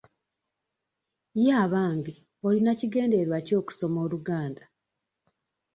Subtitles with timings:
[1.43, 2.13] Ye abange
[2.45, 4.63] olina kigendererwa ki okusoma Oluganda?